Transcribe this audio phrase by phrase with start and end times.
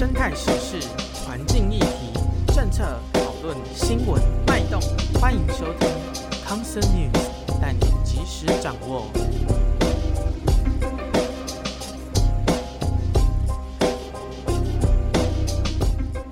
[0.00, 0.88] 生态时事、
[1.26, 2.10] 环境议题、
[2.54, 4.80] 政策讨论、新闻脉动，
[5.20, 5.90] 欢迎收听
[6.42, 9.10] 康森 News，带你及时掌握。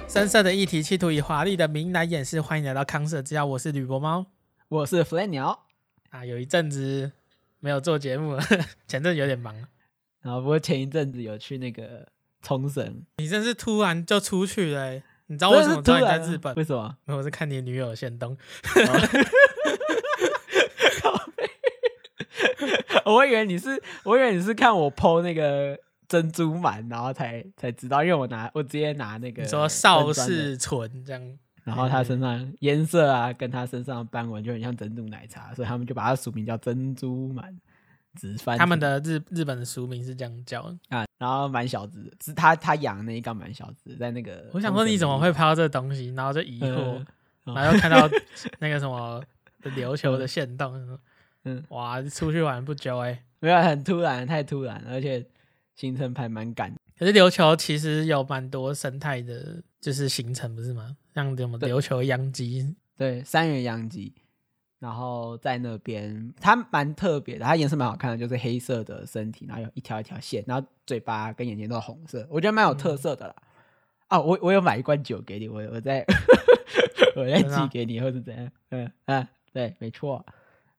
[0.09, 2.41] 深色的议题，企图以华丽的名来掩饰。
[2.41, 4.25] 欢迎来到康社之家，我是吕博猫，
[4.69, 5.67] 我是弗雷鸟。
[6.09, 7.13] 啊，有一阵子
[7.61, 8.43] 没有做节目了，
[8.89, 9.55] 前阵有点忙。
[10.23, 12.09] 然后不过前一阵子有去那个
[12.43, 15.03] 冲绳，你真是突然就出去了、欸。
[15.27, 16.55] 你知道为什么突然在日本？
[16.55, 16.97] 为什么？
[17.07, 18.37] 因为我是看你女友限动。
[23.05, 37.59] 我以为你是，我以为你是看我 po 那个珍珠满，然后才才知道，因为我拿我直接拿那个你说邵氏醇这样，然后他身上颜色啊，跟他身上的斑纹就很像珍珠奶茶，所以他们就把它俗名叫珍珠满。
[38.19, 44.49] 直翻，他们的日日本的俗名是这样叫啊，然后蛮小只，是他他养那一缸蛮小只，在那个。
[44.53, 47.05] 我想说你怎么会拍到这个东西，然后就疑惑，
[47.45, 48.09] 嗯、然后又看到
[48.61, 49.23] 那个什么
[49.65, 50.99] 琉球的线动，
[51.45, 55.27] 嗯，哇，出去玩不久哎、欸，没有很突然，太突然，而且
[55.75, 56.73] 行程排蛮赶。
[56.97, 60.97] 可是琉球其实有蛮多生态的，就是行程不是吗？
[61.15, 64.13] 像什么琉球洋基，对，三元洋基。
[64.79, 73.35] 然后在那边，它蛮特别的，它颜色蛮好看的，就是黑色的身体，然后有一条一条线，然后嘴巴跟眼睛都是红色，我觉得蛮有特色的啦。
[74.07, 76.05] 啊，我我有买一罐酒给你，我我再
[77.17, 78.51] 我再寄给你，或者怎样？
[78.71, 80.25] 嗯啊，对，没错，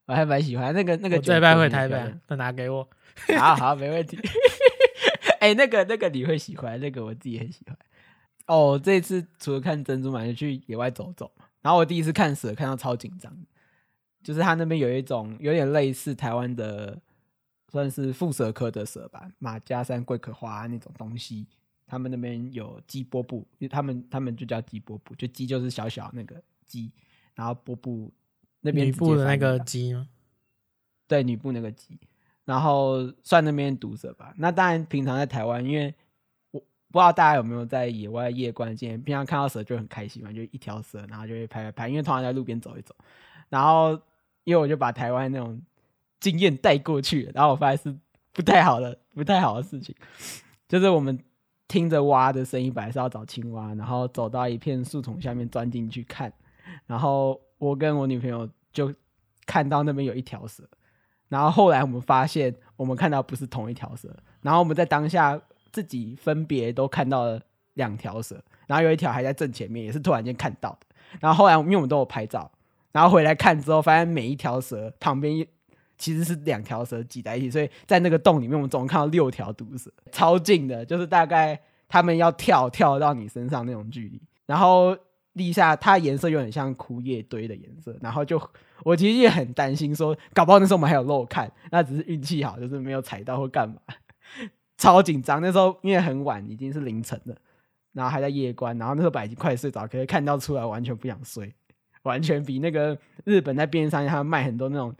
[0.05, 1.33] 我还蛮喜欢那个那个酒。
[1.33, 2.87] 再带回台北，再拿给我。
[3.37, 4.17] 好好，没问题。
[5.41, 7.77] 哎，那个那个你会喜欢，那个我自己很喜欢。
[8.47, 11.45] 哦，这次除了看珍珠嘛，就去野外走走嘛。
[11.61, 13.31] 然后我第一次看蛇，看到超紧张。
[14.21, 16.99] 就是他那边有一种有点类似台湾的，
[17.69, 21.47] 算是腹蛇科的蛇吧，马家山贵壳花那种东西。
[21.91, 26.91] 他们那边有鸡波布，他们他们就叫鸡波布，就鸡就是小小那个鸡，
[27.33, 28.13] 然后波布
[28.61, 30.07] 那边女部的那个鸡吗？
[31.07, 31.99] 对，女部那个鸡，
[32.45, 34.31] 然后算那边毒蛇吧。
[34.37, 35.91] 那当然，平常在台湾，因为
[36.51, 42.95] 我不知道大家有没有在野外夜观见，平常看到蛇就很开心嘛，就一条蛇，然后就会拍拍拍，因为通常在路边走一走，
[43.49, 43.99] 然后。
[44.43, 45.61] 因为我就把台湾那种
[46.19, 47.99] 经验带过去，然后我发现是
[48.33, 49.95] 不太好的、不太好的事情。
[50.67, 51.17] 就是我们
[51.67, 56.31] 听着蛙的声音，本来是要找青蛙，然后走到一片树丛下面钻进去看，
[56.85, 58.93] 然后我跟我女朋友就
[59.45, 60.63] 看到那边有一条蛇，
[61.27, 65.39] 然后后来我们发现我们看到不是同一条蛇，然后我们在当下
[65.71, 67.41] 自己分别都看到了
[67.75, 70.87] 两条蛇，然后有一条还在正前面，也是突然间看到的。
[71.19, 72.51] 然后后来因为我们都有拍照。
[72.91, 75.45] 然后回来看之后，发现每一条蛇旁边
[75.97, 84.21] 其实是两条蛇挤在一起，所以在那个洞里面，我们总共看到六条毒蛇，超近的，就是大概他们要跳跳到你身上那种距离。
[84.45, 84.97] 然后
[85.33, 88.41] 立夏它颜色有点像枯叶堆的颜色，然后就
[88.83, 93.75] 我其实也很担心说，搞不好那时候我们还有肉看，那只是运气好，就是没有踩到或干嘛，
[94.77, 95.39] 超紧张。
[95.41, 97.35] 那时候因为很晚，已经是凌晨了，
[97.93, 101.53] 然后还在夜观，然后那时候本来已经快睡着，可是看到出来完全不想睡。
[102.09, 104.95] 完全比那个日本在便利商店他卖很多那种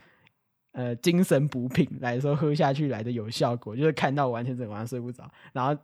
[0.74, 5.76] 呃精神补品来说喝下去来的有效果，就是看到完全整个晚上睡不着，然后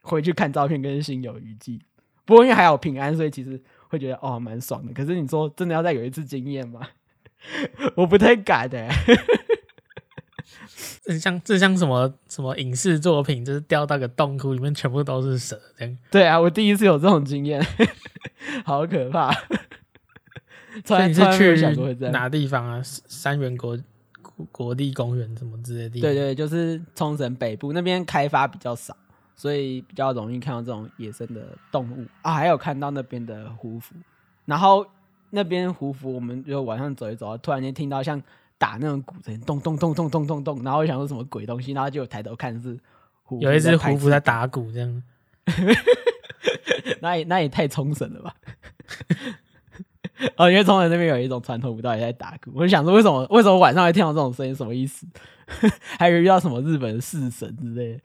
[0.00, 1.80] 回去看照片跟心有余悸。
[2.24, 4.92] 不过因为还有平安，所以其实会觉得哦蛮爽的。
[4.92, 6.80] 可是你说真的要再有一次经验吗？
[7.94, 8.90] 我不太敢的、欸。
[11.02, 15.98] 这像这像什么什么影视作品，就是掉到个洞窟里面全部都是蛇这样。
[16.10, 17.60] 对啊，我第一次有这种经验，
[18.64, 19.32] 好可怕。
[20.84, 22.80] 所以你是去哪地方啊？
[22.84, 23.78] 三元国
[24.50, 26.10] 国立公园什么之类的地方？
[26.10, 28.96] 对对，就是冲绳北部那边开发比较少，
[29.34, 32.32] 所以比较容易看到这种野生的动物啊。
[32.32, 33.94] 还有看到那边的胡蝠，
[34.46, 34.86] 然后
[35.30, 38.20] 那边胡蝠，我们就晚上走一走，突然间听到像
[38.58, 42.78] 打那种鼓声，咚咚咚咚咚咚咚，然后我想说什么鬼东西，然后就抬头看是
[43.22, 45.02] 胡有一只胡蝠在打鼓，这样，
[47.00, 48.34] 那也那也太冲绳了吧。
[50.36, 55.06] 哦，因为冲绳那边有一种传统舞蹈也在打鼓，我就想说为什么为什么晚上会听到这种声音，什么意思？
[55.98, 58.00] 还以为遇到什么日本的式神之类的，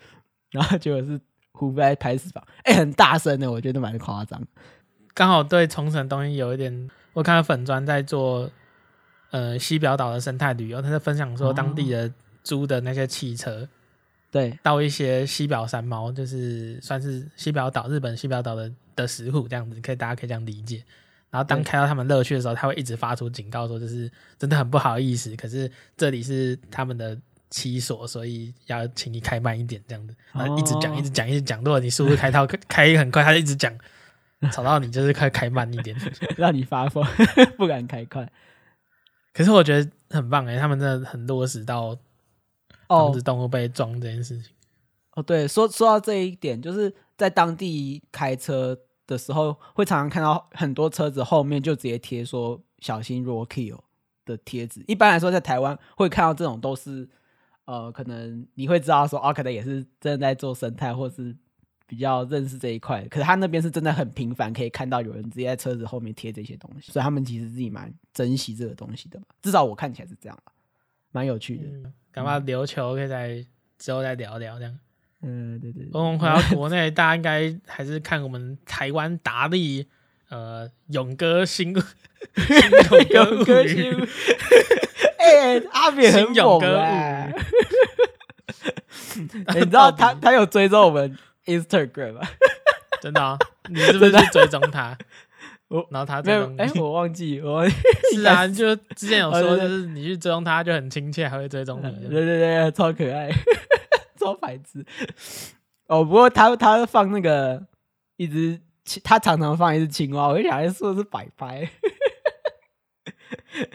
[0.52, 1.20] 然后结果是
[1.52, 4.42] 胡飞在拍翅膀，哎、欸，很大声的，我觉得蛮夸张。
[5.14, 8.50] 刚好对冲绳东西有一点，我看到粉专在做
[9.32, 12.12] 呃西表岛的生态旅游，他在分享说当地的
[12.44, 13.68] 租的那些汽车，
[14.30, 20.84] 对、哦，到一些西表山猫，就是算是西表岛日本西表岛的的食虎这样子，可以大家可以这样理解。
[21.30, 27.18] 然后当开到他们乐趣的时候，他会一直发出警告说：“就是真的很不好意思，可是这里是他们的
[27.50, 31.60] 七所，所以要请你开慢一点，这样子，然后一直讲，一直讲，一直讲。
[31.64, 33.78] 如果你速度开到开很快，他就一直讲，
[34.52, 35.96] 吵到你就是快开慢一点，
[36.38, 37.04] 让你发疯，
[37.58, 38.32] 不敢开快。
[39.34, 41.96] 可是我觉得很棒哎，他们真的很落实到
[42.88, 44.52] 防止动物被撞这件事情。
[45.14, 53.80] 哦，对，说说到这一点，就是在当地开车的时候，会常常看到很多车子后面就直接贴说“小心 roadkill”
[54.26, 54.84] 的贴纸。
[54.88, 57.10] 一般来说，在台湾会看到这种都是，
[57.66, 61.36] 呃，可能你会知道说，哦，可能也是真的在做生态，或是
[61.88, 63.08] 比较认识这一块。
[63.08, 69.26] 可是他那边是真的很频繁，可以看到有人直接在车子后面贴这些东西，所以他们其实自己蛮珍惜这个东西的嘛。
[69.42, 70.38] 至少我看起来是这样，
[71.12, 71.92] 蛮有趣的。
[72.12, 73.46] 干嘛琉球可以在
[73.78, 74.80] 之后再聊聊这样。
[75.22, 75.90] 嗯，对对，对。
[75.94, 79.88] 我们回到国内，大家应该还是看我们台湾达利，
[80.30, 81.74] 呃，勇哥新，
[83.10, 83.92] 勇哥新，
[85.18, 87.34] 哎，阿扁很勇哥哎。
[89.18, 92.22] 你知道他他有追踪我们 Instagram 吗？
[93.02, 93.38] 真的啊？
[93.70, 94.96] 你是不是去追踪他？
[95.70, 97.68] 我然后他追踪哎，我忘记我。
[98.14, 102.08] 是啊，就之前有说，就是你去追踪他，就很亲切，还会追踪你。
[102.08, 103.30] 对对对，超可爱。
[104.18, 104.86] 超白痴
[105.88, 106.04] 哦！
[106.04, 107.66] 不过他他放那个
[108.18, 108.60] 一只，
[109.04, 111.70] 他常常放一只青蛙，我就想还说的是摆拍。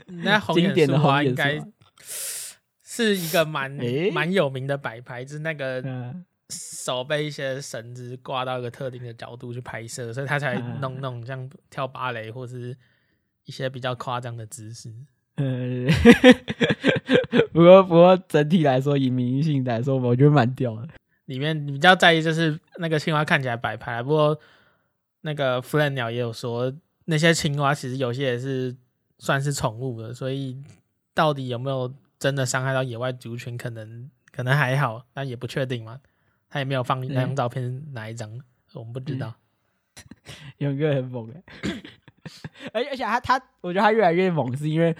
[0.06, 1.58] 那 红眼的话应该
[2.82, 3.70] 是一个蛮
[4.12, 5.82] 蛮、欸、有名的摆拍，就是那个
[6.50, 12.76] 手被一些绳子挂到一个特定的角度去拍摄，所以他才弄那种像跳芭蕾或是
[13.44, 14.92] 一些比较夸张的姿势。
[15.36, 15.88] 嗯，
[17.52, 20.88] 不过不过整体来说，以明星来说，我觉得蛮屌的。
[21.26, 24.38] 里面比较在意就是那个青蛙看起来摆拍，不过
[25.22, 26.72] 那个弗兰鸟也有说，
[27.06, 28.76] 那些青蛙其实有些也是
[29.18, 30.62] 算是宠物的，所以
[31.14, 36.00] 到底有没有真的伤害到野外族群，可能可能还好，但也不确定嘛。
[36.50, 38.42] 他也没有放那张照片哪一张，嗯、
[38.74, 39.34] 我们不知道。
[40.58, 41.42] 勇哥很猛哎。
[42.72, 44.94] 而而且他他，我觉得他越来越猛，是因为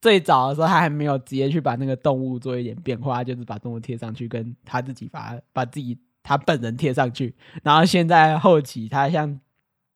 [0.00, 7.34] 最早的时候他还没有直接去把那个动物做一点变化，就是把动物贴上去，跟他自己把把自己他本人贴上去。
[7.62, 9.40] 然后现在后期他像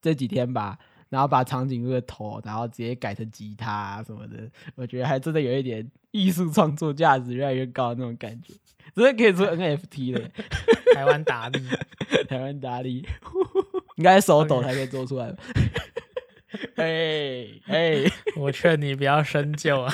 [0.01, 0.79] 这几天吧，
[1.11, 8.55] 然后把长颈鹿的头，然后直接改成吉他啊什么的，我觉得还真的有一点艺术创作价值越来越高的那种感觉，
[8.95, 10.31] 真的可以做 NFT 的。
[10.93, 11.65] 台湾达利，
[12.29, 13.07] 台湾达利，
[13.97, 15.33] 应该手抖才可以做出来。
[16.77, 19.93] 嘿，嘿，我劝你不要深究啊！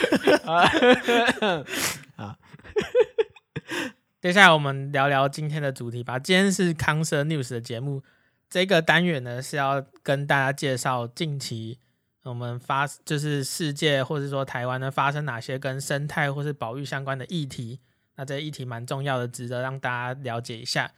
[2.17, 2.39] 啊，
[4.21, 6.19] 接下来我们聊聊今天的主题吧。
[6.19, 8.03] 今天是康 Sir News 的节目，
[8.51, 11.79] 这个单元呢是要跟大家介绍近期
[12.25, 17.81] 我们发，就是世界或者说台湾呢发生哪些跟生态或是保育相关的议题。
[18.17, 20.93] 那这议题蛮重要的，值得让大家了解一下。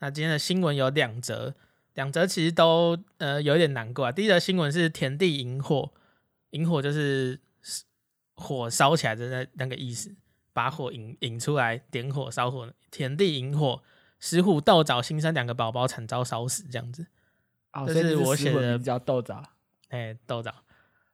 [0.00, 1.54] 那今天的新闻有两则。
[1.94, 4.12] 两则其实都呃有一点难过啊。
[4.12, 5.92] 第一则新闻是田地引火，
[6.50, 7.38] 引火就是
[8.34, 10.14] 火烧起来的那那个意思，
[10.52, 12.72] 把火引引出来，点火烧火。
[12.90, 13.82] 田地引火，
[14.20, 17.06] 石虎豆枣新生两个宝宝惨遭烧死，这样子。
[17.72, 19.42] 哦，这是我写的，叫豆枣。
[19.88, 20.54] 哎，豆枣。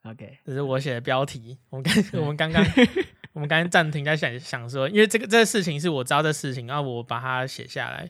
[0.03, 1.57] OK，这是我写的标题。
[1.69, 2.63] 我们刚我们刚刚
[3.33, 8.09] 我们刚刚暂停在想想说，因为这个这个事情是我知道的事情，然后我把它写下来。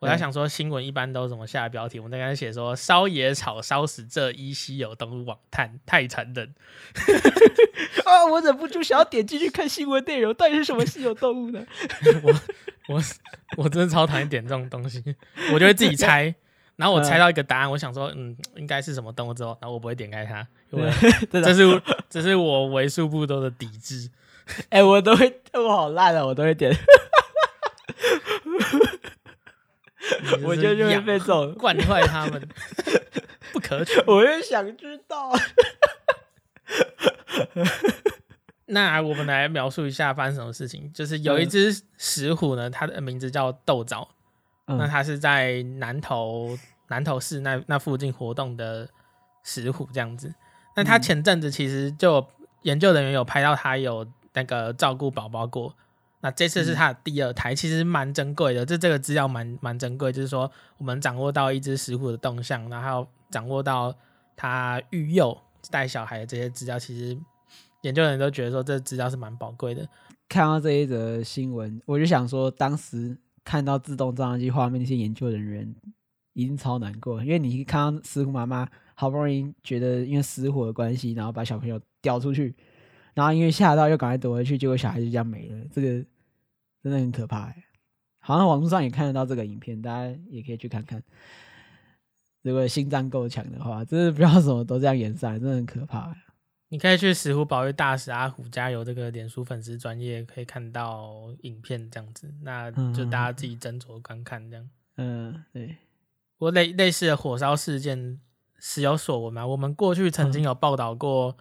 [0.00, 1.98] 我在想说，新闻一般都怎么下标题？
[1.98, 6.54] 我在刚才写说，烧野草烧死这一稀有动物网探，太残忍
[8.04, 8.26] 啊！
[8.30, 11.64] 我忍不住想要点进去看新闻内容，到底是什么稀有动物呢？
[12.22, 12.34] 我
[12.94, 13.02] 我
[13.56, 15.02] 我真的超讨厌点这种东西，
[15.52, 16.34] 我就会自己猜，
[16.76, 20.92] 然后我猜到一个答案，我想说，嗯，应该是什么动物之后，然后我不会点开它，因为
[21.30, 24.10] 这是这是我为数不多的抵制。
[24.68, 26.70] 哎、欸，我都会，我好烂啊，我都会点。
[30.42, 32.48] 我就就会被这种 惯坏他们，
[33.52, 34.00] 不可取。
[34.06, 35.32] 我也想知道。
[38.66, 40.90] 那我们来描述一下发生什么事情。
[40.92, 44.08] 就是有一只石虎呢，它的名字叫豆枣。
[44.66, 46.56] 嗯、那它是在南投
[46.88, 48.88] 南投市那那附近活动的
[49.42, 50.32] 石虎这样子。
[50.74, 52.26] 那它前阵子其实就
[52.62, 55.76] 研究人员有拍到它有那个照顾宝宝过。
[56.24, 58.64] 那这次是他的第二胎，嗯、其实蛮珍贵的。
[58.64, 63.94] 这这个资料蛮蛮珍贵，就是说我们掌握到一只石虎的动向，然后掌握到
[64.34, 65.36] 它育幼
[65.70, 67.14] 带小孩的这些资料，其实
[67.82, 69.86] 研究人员都觉得说这资料是蛮宝贵的。
[70.26, 73.14] 看到这一则新闻，我就想说，当时
[73.44, 75.74] 看到自动照相机画面那些研究人员
[76.32, 82.54] 一定超难过，因为你看到石虎妈妈好不容易觉得因为失火的关系，然后把小朋友叼出去，
[83.12, 85.58] 然后因为吓到又赶快躲回去，结果小孩就这样没了。
[85.70, 86.02] 这个。
[86.84, 87.64] 真的很可怕哎。
[88.20, 91.02] 好像网络上也看得到这个影片，大家也可以去看看。
[92.42, 96.14] 如果心脏够强的话，真的不知道什么都这样演上，真的很可怕。
[96.68, 104.70] 你可以去石虎保育大使阿虎加油这个脸书粉丝专页，可以看到影片这样子，那就大家自己斟酌观看这样。
[104.96, 105.78] 嗯，对。
[106.36, 108.20] 不过类类似的火烧事件
[108.58, 111.36] 时有所闻嘛，我们过去曾经有报道过，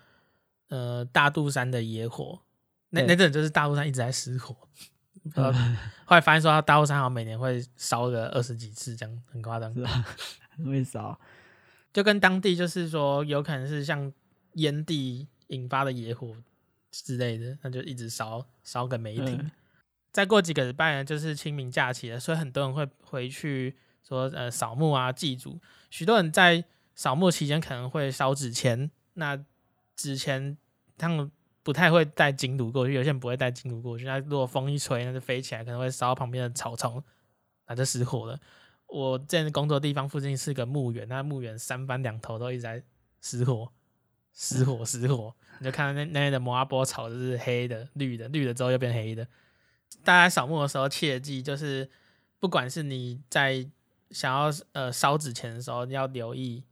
[0.69, 2.41] 嗯、呃，大肚山的野火，
[2.89, 4.55] 那那阵就是大肚山一直在失火，
[5.35, 10.05] 呃、嗯，后来发现说大肚山好像每年会烧个二十几次，这样很夸张，是吧？
[10.65, 11.19] 会烧，
[11.91, 14.11] 就跟当地就是说有可能是像。
[14.57, 16.35] 烟蒂引发的野火
[16.91, 19.35] 之类的，那就一直烧烧个没停。
[19.35, 19.49] 嗯、
[20.11, 23.75] 再过几个礼拜呢，就是清明假期了，所以很多人会回去
[24.07, 25.59] 说呃扫墓啊祭祖。
[25.89, 26.63] 许多人在
[26.93, 29.43] 扫墓期间可能会烧纸钱，那
[29.95, 30.55] 纸钱
[30.99, 31.31] 他们
[31.63, 34.05] 不太会带金炉过去，有些人不会带金炉过去。
[34.05, 37.03] 那如果风一吹，那就飞起来，可能会烧到旁边的草丛，
[37.67, 38.39] 那就失火了。
[38.87, 42.83] 我之前工作地方附近是个墓园，那墓园三番两头都一直在
[43.21, 43.71] 失火。
[44.35, 45.31] 失火，失火！
[45.59, 49.27] 你就看到那那边的摩阿波草就是黑的、绿的，绿的之后又变黑的。
[50.03, 51.87] 大家扫墓的时候切记，就是
[52.39, 53.63] 不管是你在
[54.09, 56.63] 想要呃烧纸钱的时候，要留意。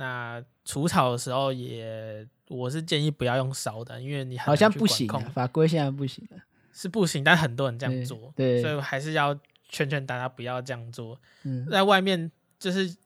[0.00, 6.38] 那除草的时候也，我是建议不要用烧的，因为你好像不行，法规现在不行了，
[6.72, 7.22] 是不行。
[7.22, 9.38] 但很多人这样做，对，所以还是要
[9.68, 11.20] 劝劝大家不要这样做。
[11.42, 12.96] 嗯，在外面就是。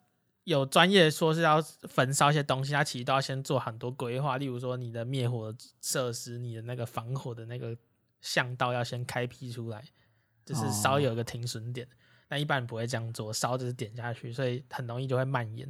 [0.44, 1.58] 有专业说是要
[1.88, 7.74] 焚烧一些东西，它其实都要先做很多规划，例如说你的灭火设施、你的那个防火的那个
[8.20, 9.82] 巷道要先开辟出来，
[10.44, 11.88] 就是稍有一个停损点。
[12.28, 15.66] 那、哦、一般人不会这样做，烧就是点下去，所以很容易就会蔓延，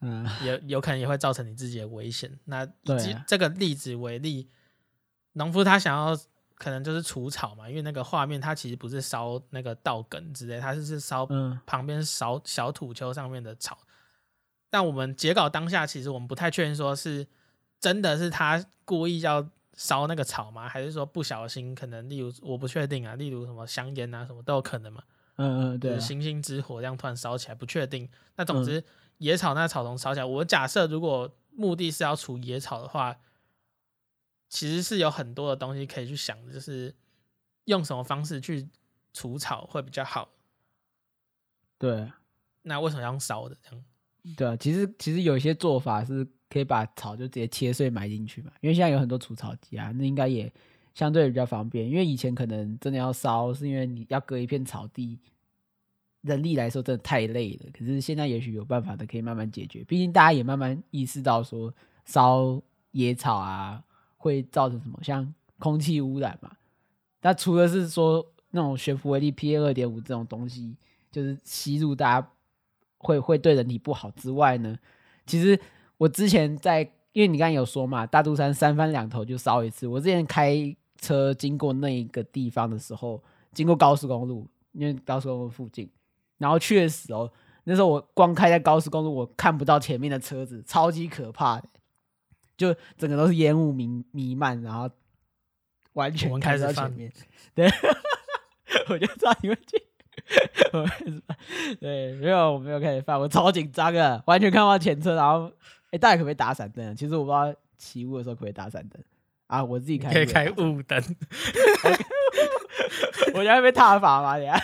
[0.00, 2.38] 嗯， 也有可能也会造成你自己的危险。
[2.44, 4.48] 那以这个例子为例，
[5.32, 6.16] 农夫他想要
[6.56, 11.26] 可能就是除草嘛，因为那个画面他其实不是烧那个稻梗之类，他是是烧
[11.66, 13.78] 旁边烧小土丘上面的草。
[14.68, 17.26] 但我们截稿当下，其实我们不太确认说是
[17.80, 20.68] 真的是他故意要烧那个草吗？
[20.68, 21.74] 还是说不小心？
[21.74, 25.02] 可能例如我不确定啊，例如什么香烟啊什么都有可能嘛。
[25.36, 28.08] 嗯嗯，对，星星之火这样突然烧起来，不确定。
[28.36, 28.84] 那总之
[29.20, 33.16] 野草那草丛烧起来，我假设如果目的是要除野草的话，
[34.48, 36.94] 其实是有很多的东西可以去想的，就是
[37.66, 38.68] 用什么方式去
[39.12, 40.30] 除草会比较好。
[41.78, 42.10] 对，
[42.62, 43.84] 那为什么要用烧的这样？
[44.36, 50.52] 对啊，其实其实有一些做法是可以把草就直接切碎埋进去嘛，因为现在有很多除草机啊，那应该也
[50.94, 51.88] 相对比较方便。
[51.88, 55.18] 因为以前可能真的要烧，是因为你要割一片草地，
[56.22, 57.70] 人力来说真的太累了。
[57.72, 59.84] 可是现在也许有办法的，可以慢慢解决。
[59.84, 61.72] 毕竟大家也慢慢意识到说
[62.04, 62.60] 烧
[62.92, 63.82] 野草啊
[64.16, 66.50] 会造成什么，像空气污染嘛。
[67.22, 70.76] 那除了是说那种悬浮微粒 PM 二点五这种东西，
[71.10, 72.30] 就是吸入大家。
[73.02, 74.78] 会会对人体不好之外呢，
[75.24, 75.58] 其实
[75.96, 79.86] 我之前在，因为你刚才有说嘛，大肚山三番两头就烧一次。
[79.86, 80.54] 我之前开
[80.98, 83.18] 车经过那一个地方的时候，
[83.54, 85.88] 经过高速公路，因为高速公路附近，
[86.40, 87.30] 然后确实哦，
[87.64, 91.68] 那时候我光开在高速公路，我看不到前面的车子，超级可怕的，
[92.56, 94.90] 就整个都是烟雾弥弥漫，然后
[95.92, 97.12] 完全看不到前面。
[97.54, 97.70] 对，
[98.88, 99.78] 我就知道你会进。
[101.80, 105.14] 对，没有，我没有开始放，我超紧张的，完全看不到前车。
[105.14, 105.46] 然后，
[105.86, 106.96] 哎、欸，大家可不可以打闪灯？
[106.96, 109.02] 其实我不知道起雾的时候可不可以打闪灯
[109.46, 109.64] 啊？
[109.64, 111.02] 我自己开，可以开雾灯。
[113.34, 114.36] 我现在被踏法吗？
[114.36, 114.54] 等下，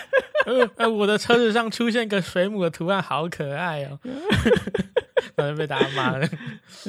[0.77, 3.99] 呃，我的车子上出现一个水母的图案，好可爱哦。
[5.35, 6.27] 可能被大家骂了。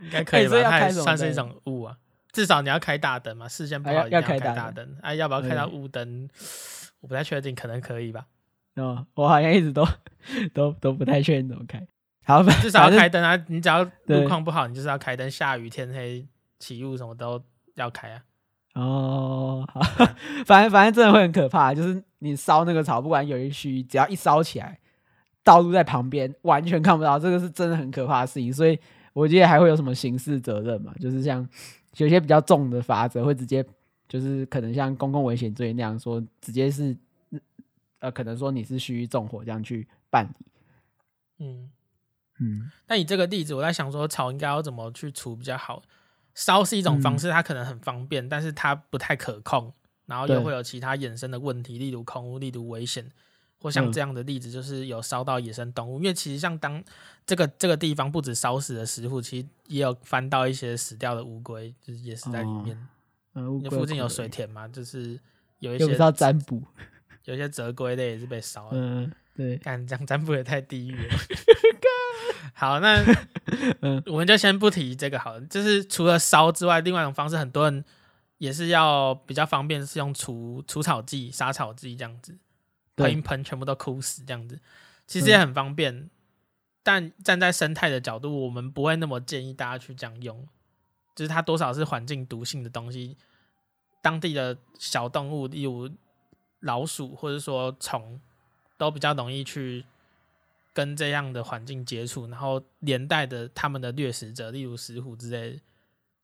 [0.00, 0.56] 应该可以吧？
[0.56, 1.96] 欸、它也算是一种雾啊。
[2.32, 4.96] 至少你要开大灯嘛，视线不好要，要开大灯。
[5.02, 6.28] 哎、啊，要不要开到雾灯？
[7.00, 8.26] 我不太确定，可能可以吧。
[8.76, 9.86] 哦，我好像一直都
[10.52, 11.84] 都都不太确定怎么开。
[12.24, 13.36] 好，至少要开灯啊！
[13.48, 15.30] 你只要路况不好，你就是要开灯。
[15.30, 16.26] 下雨天黑
[16.58, 17.42] 起雾什么都
[17.74, 18.22] 要开啊。
[18.76, 19.80] 哦，好，
[20.44, 24.78] 反正反正真的会很可怕，就是你烧那个草，不管有一区，只要一烧起来，
[25.42, 28.52] 道路在旁边完全看不到，这个是真的很可怕的事情。
[28.52, 28.78] 所以
[29.12, 30.94] 我觉得还会有什么刑事责任嘛？
[31.00, 31.48] 就是像
[31.96, 33.64] 有些比较重的法则会直接。
[34.08, 36.96] 就是可能像公共危险罪那样说，直接是，
[37.98, 40.46] 呃，可能说你是蓄意纵火这样去办理。
[41.40, 41.68] 嗯
[42.38, 42.70] 嗯。
[42.86, 45.82] 那你这个例子，我在想说，草应该要怎么去除比较好？
[46.36, 49.72] 烧是一种方式，它可能很方便，嗯、但是它不太可控，
[50.04, 53.10] 然后又会有其他衍生的问题，例如空污，例如危险，
[53.58, 55.98] 或像这样的例子，就是有烧到野生动物。
[55.98, 56.80] 嗯、因为其实像当
[57.26, 62.76] 这个这个地方不止烧死了食物，其实也有翻到一些死掉的乌龟，就是也是在里面。
[62.76, 62.86] 哦
[63.70, 65.20] 附近有水田嘛，就是
[65.58, 66.62] 有一些要占卜，
[67.24, 68.70] 有一些折龟类也是被烧了。
[68.72, 71.14] 嗯，对，干这样占卜也太地狱了。
[72.54, 73.04] 好，那
[73.80, 75.40] 嗯，我们就先不提这个好了。
[75.42, 77.84] 就是除了烧之外，另外一种方式，很多人
[78.38, 82.36] 也是要比较方便，是用除除草剂、杀草剂这样子，
[82.96, 84.58] 喷一喷，全部都枯死这样子，
[85.06, 85.94] 其实也很方便。
[85.94, 86.10] 嗯、
[86.82, 90.46] 但站在生态的角度，我们不会那么建议大家去这样用，
[91.14, 93.16] 就是它多少是环境毒性的东西，
[94.02, 95.90] 当地的小动物，例如
[96.60, 98.20] 老鼠或者说虫，
[98.76, 99.84] 都比较容易去。
[100.76, 105.58] 跟这样的环境接触，然后连带的他们的掠食者，例如石虎之类，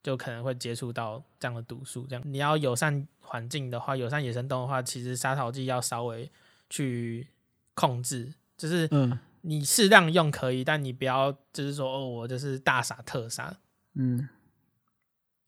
[0.02, 2.06] 就可能会接触到这样的毒素。
[2.06, 2.22] 这样。
[2.26, 6.30] 你要友善环境的话，友善野生动物的话，其实杀草剂要稍微
[6.68, 7.28] 去
[7.72, 8.86] 控制，就是
[9.40, 13.56] 你适量用可以，但你不要就是说哦，我就是大傻特傻，
[13.94, 14.28] 嗯，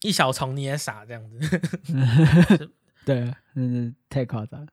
[0.00, 2.70] 一小虫你也傻这样子，
[3.04, 4.66] 对，嗯，太夸张，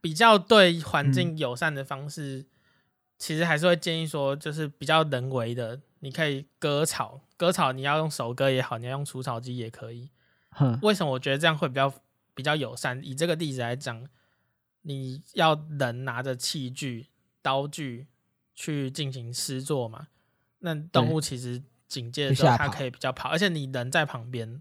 [0.00, 2.38] 比较对环境友善的方式。
[2.38, 2.46] 嗯
[3.22, 10.10] 其实还是会建议说，就是比较人为的，你可以割草，割草你要用手割也好，你要用除草机也可以。
[10.82, 11.94] 为什么我觉得这样会比较
[12.34, 13.00] 比较友善？
[13.00, 14.04] 以这个例子来讲，
[14.80, 17.10] 你要人拿着器具、
[17.40, 18.08] 刀具
[18.56, 20.08] 去进行施作嘛？
[20.58, 24.60] 那动物其实警戒的时候，它可以比较跑，而且你人在旁边。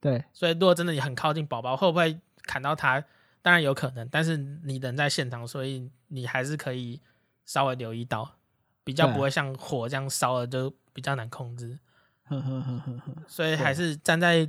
[0.00, 3.02] 对，所以如果真的你很靠近宝宝，会不会砍到它？
[3.42, 7.00] 当然有可能，但是你人在现场，所以你还是可以。
[7.46, 8.38] 稍微留意到，
[8.82, 11.78] 比较不会像火这样烧了就比较难控制，
[13.28, 14.48] 所以还是站在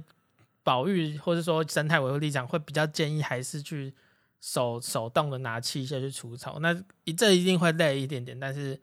[0.63, 3.93] 保育或者说生态维护立场，会比较建议还是去
[4.41, 6.59] 手手动的拿器械去除草。
[6.59, 6.75] 那
[7.15, 8.79] 这一定会累一点点，但是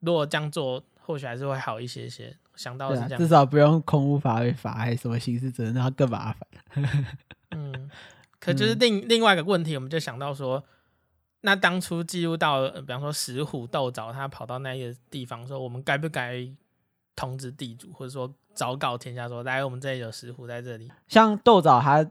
[0.00, 2.36] 如果这样做，或许还是会好一些些。
[2.54, 6.48] 想到是这样，至少不用空污法违法还有什么刑事责任，那更麻烦。
[7.50, 7.90] 嗯，
[8.38, 10.62] 可就是另另外一个问题，我们就想到说。
[11.46, 16.44] 那当初记录到，比方说石虎、豆藻，他跑到那个地方，说我们该不该
[17.14, 20.90] 通知地主，或者说昭告天下说，来我们这里有石虎在这里。
[21.06, 22.04] 像豆藻，他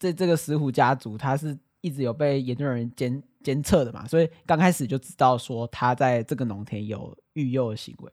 [0.00, 8.12] 这这个石虎家族，他是一直有被研究人员监监测的嘛，所以刚开始就知道说他在这个农田有育幼的行为。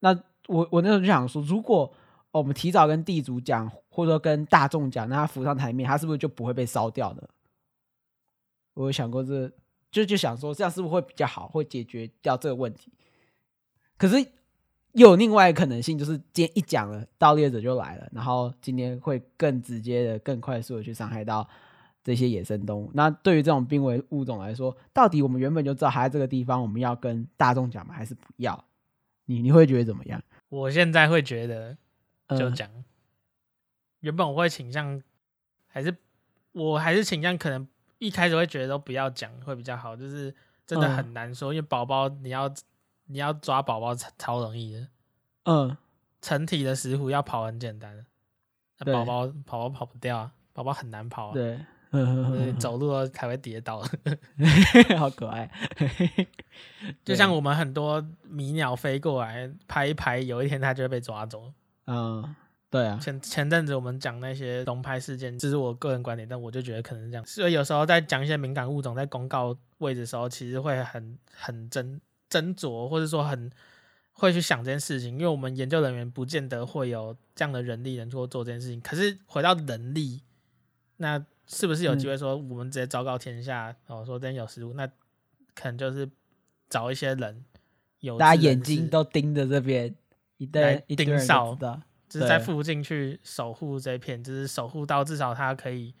[0.00, 0.12] 那
[0.46, 1.90] 我我那时候就想说，如果
[2.32, 7.22] 我们提早跟地主讲，或者说跟大众讲，那他浮上台面，他是不是就不会被烧掉呢？
[8.74, 9.50] 我有想过这。
[9.90, 12.92] 就就想说，这样是不是会比较好，会解决掉这个问题？
[13.96, 14.16] 可是
[14.92, 21.48] 又有另外一个可能性，就是今天一讲了，盗猎者就来了，然后今天会更直接的、更快速的去伤害到
[22.02, 22.90] 这些野生动物。
[22.94, 27.92] 那对于这种濒危物种来说，到底我们原本就知道还在这个地方，我们要跟大众讲吗？
[27.92, 28.64] 还是不要？
[29.26, 30.22] 你你会觉得怎么样？
[30.48, 31.76] 我现在会觉得
[32.38, 32.68] 就讲。
[32.68, 32.84] 嗯、
[34.00, 35.02] 原本我会倾向，
[35.68, 35.96] 还是
[36.52, 37.68] 我还是倾向可能。
[38.00, 40.34] 一开始会觉得都不要讲会比较好，就是
[40.66, 42.52] 真的很难说，嗯、因为宝宝你要
[43.06, 44.88] 你要抓宝宝超容易的，
[45.44, 45.76] 嗯，
[46.22, 48.06] 成体的石虎要跑很简单，
[48.78, 51.60] 那宝宝宝跑跑不掉啊，宝宝很难跑啊，对，
[52.58, 53.82] 走路才会跌倒，
[54.98, 55.50] 好可爱，
[57.04, 61.52] 就像我们很多迷鸟飞过来拍一拍，有一天它就会被抓走，
[61.86, 62.34] 嗯。
[62.70, 67.26] 对啊，前前阵子我们讲那些龙拍事件，这是我个人观点，但我就觉得可能是这样。
[67.26, 71.98] 所以有时候在讲一些敏感物种在公告位置的时候，其实会很很斟
[72.30, 73.50] 斟酌，或者说很
[74.12, 78.80] 会去想这件事情，因为我们研究人员不见得会有这样的人力能够做这件事情。
[78.80, 80.22] 可是回到人力，
[80.98, 84.86] 那是不是有机会说我们直接昭告天下，嗯、哦，说真有失误，那
[85.56, 86.08] 可能就是
[86.68, 87.44] 找一些人，
[87.98, 89.92] 有大家眼睛都盯着这边，
[90.36, 91.82] 一对一盯梢的。
[92.10, 95.94] 就是在附近去守护这一片，就是守护到至少他可以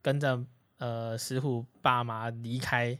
[0.00, 0.42] 跟着
[0.78, 2.98] 呃石虎爸妈离开，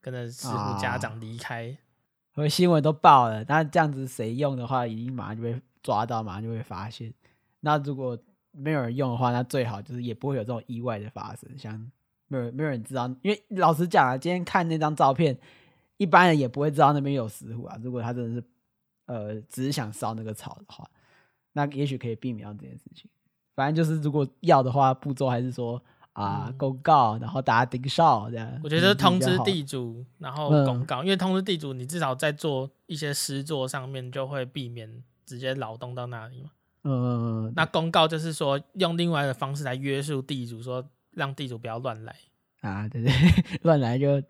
[0.00, 1.66] 跟着石虎家长离开。
[1.66, 7.14] 因为新闻都报了，那这样子谁用的话，一定马上就被抓到，马上就会发现。
[7.60, 8.18] 那如果
[8.50, 11.48] 没有人用的话，那最好就是也不会有这种意外的发生。
[11.56, 11.90] 像
[12.26, 15.38] 没有没有人知道，因为老实讲啊，今天看那张照片，
[15.96, 17.78] 一般人也不会知道那边有石虎啊。
[17.80, 18.46] 如果他真的是
[19.06, 20.84] 呃只是想烧那个草的话。
[21.54, 23.10] 那也许可以避免掉这件事情。
[23.54, 25.80] 反正就是，如果要的话，步骤还是说
[26.12, 28.60] 啊，公告，然后大家盯梢这样。
[28.64, 36.50] 我觉得通知地主，然后公告，嗯、因为通知地主，你至少在做一些施作上面就会避免直接劳动到那里嘛。
[36.82, 37.52] 嗯。
[37.54, 42.16] 那公告就是说，用另外的方式来约束地主，说让地主不要乱来
[42.60, 42.88] 啊。
[42.88, 43.12] 对 对，
[43.62, 44.20] 乱来就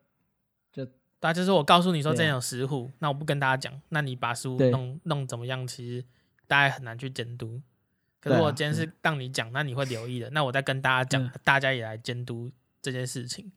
[0.71, 0.85] 就，
[1.19, 5.67] 大家就是我告诉你说这边有石虎，啊、那我不跟大家讲，那你把石虎弄弄怎么样？
[5.67, 6.05] 其实。
[6.47, 7.61] 大家很难去监督，
[8.21, 10.31] 可是我今天是让你讲，啊、那你会留意的。
[10.31, 13.51] 那我再跟大家讲，嗯、大家也来监督这件事情，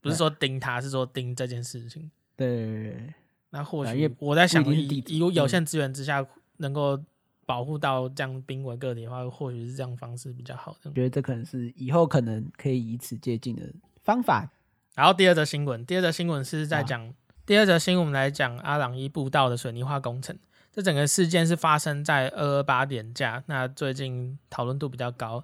[0.00, 2.10] 不是说盯他，是说盯这件事情。
[2.36, 3.14] 对，
[3.50, 6.26] 那或许我在想，以以有限资源之下，
[6.58, 7.02] 能够
[7.46, 10.76] 保护到这样濒危个体的话，或许是这样方式比较好。
[10.84, 13.62] 我觉得这可能是以后可能可以以此借鉴的
[14.02, 14.50] 方法。
[14.94, 20.36] 然后第二则新闻，第二则新闻是在讲，第二则新闻我们来讲阿朗伊步道的水泥化工程。
[20.76, 25.42] 这整个事件是发生在二二八连假，那最近讨论度比较高。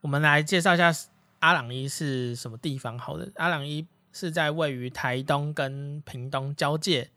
[0.00, 0.90] 我们来介绍一下
[1.40, 2.98] 阿朗伊是什么地方。
[2.98, 7.10] 好的，阿朗伊是在位于台东跟屏东交界。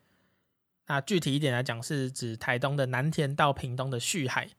[0.88, 4.50] 那具体一点来讲，是指台东的南田到屏东的旭海，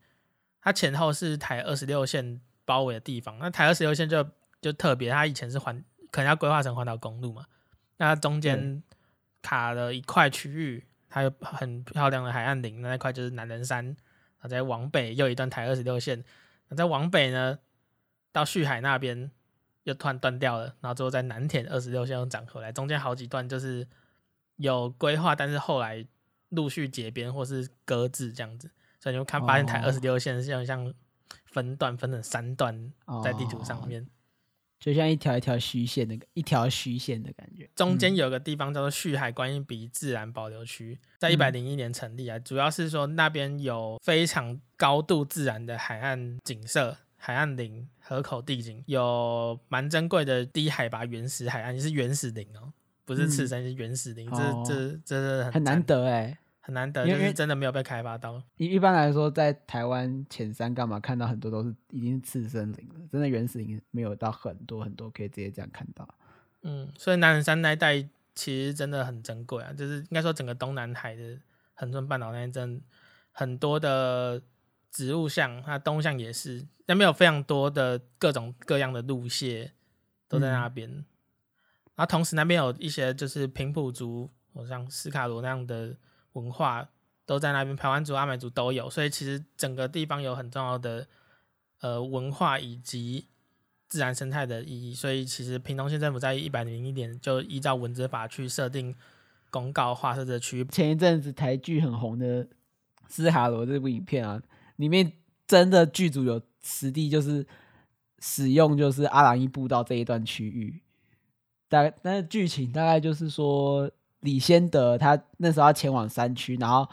[0.62, 3.38] 它前后是台二十六线包围的地方。
[3.38, 4.26] 那台二十六线就
[4.62, 7.44] 就特别，它以前是环，可能要规划成环岛公路嘛。
[7.98, 8.82] 那中间
[9.42, 10.86] 卡了一块区域。
[11.12, 13.84] 它有很漂亮的海岸林，那块就是南仁山。
[13.84, 16.24] 然后再往北又一段台二十六线，
[16.68, 17.58] 那再往北呢，
[18.32, 19.30] 到旭海那边
[19.84, 22.72] 又突然断掉了，然后最后在南田二十六线又长回来。
[22.72, 23.86] 中间好几段就是
[24.56, 26.04] 有规划，但是后来
[26.48, 30.92] 陆续解编或是搁置这样子，所以你就看发现台二十六线是像像
[31.44, 34.04] 分段分成三段在地图上面。
[34.82, 52.72] 就像一条一条虚线那个一条虚线的感觉，中间有个地方叫做旭海观音鼻自然保留区，在一百零一年成立啊，主要是说那边有非常高度自然的海岸景色、海岸林、河口地景，有蛮珍贵的低海拔原始海岸，是原始林哦，
[53.04, 56.36] 不是赤山，是原始林，这这这是很难得哎。
[56.64, 58.40] 很难得，因为真的没有被开发到。
[58.56, 66.08] 一一般来说，在台湾浅山干嘛看到很多都是已经是次生林了，真的原始林没有到很多很多可以直接这样看到。
[66.62, 68.00] 嗯，所以南仁山那一带
[68.36, 71.36] 其实真的很珍贵啊，就是应该说整个东南海的
[71.74, 72.80] 恒春半岛那一阵
[73.32, 74.40] 很多的
[74.88, 79.72] 植物像，那东向也是，那边有非常多的各种各样的路蟹
[80.28, 80.88] 都在那边。
[80.88, 81.04] 嗯、
[81.96, 85.96] 然后同时那边有一些就是平埔族，或像斯卡罗那样的。
[86.32, 86.88] 文化
[87.26, 91.06] 都在那边，排湾族、阿美族都有，所以其实整个地方有很重要的
[91.80, 93.26] 呃文化以及
[93.88, 94.94] 自然生态的意义。
[94.94, 98.94] 所以其实屏东县政府在一百零一年就依照文资法去设定
[99.50, 100.64] 公告，划设这区域。
[100.64, 102.44] 前一阵子台剧很红的
[103.08, 104.42] 《斯卡罗》这部影片啊，
[104.76, 105.12] 里面
[105.46, 107.46] 真的剧组有实地就是
[108.20, 110.80] 使用就是阿朗伊步道这一段区域，
[111.68, 113.90] 大概那剧情大概就是说。
[114.22, 116.88] 李先德他那时候要前往山区，然后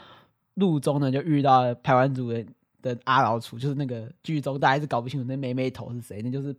[0.54, 2.44] 路中呢就遇到排湾族的
[2.82, 6.54] 的阿老楚，就是那个剧中大家是搞不清楚那妹妹头是谁，那就是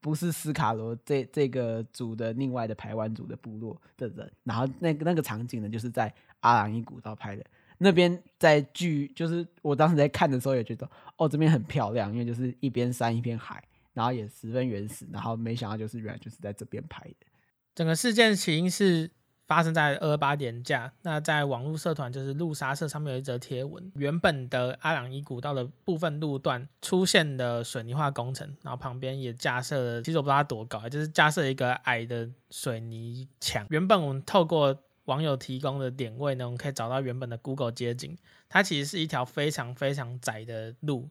[0.00, 4.32] 不是斯卡罗这这个族的另外的排湾族的部落的人。
[4.42, 7.44] 然后那个那个场景呢，就是在阿朗壹步道拍的。
[7.76, 15.06] 那边在剧就是我当时在看的时候也觉得，哦，这边很漂亮，因为就是一边山一边海，然后也十分原始。
[15.12, 17.26] 然后没想到就是原来就是在这边拍的。
[17.74, 19.10] 整个事件起因是。
[19.46, 33.64] 发生在二八连假，那在网络社团就是路杀社上面有一则贴文，原本的阿朗伊古道的部分路段出现了水泥化工程，然后旁边也架设了，其实我不知道它多高，就是架设一个矮的水泥墙。
[33.70, 41.08] 原本我们透过网友提供的点位呢，我们可以找到原本的 Google 街景，它其实是一条非常非常窄的路。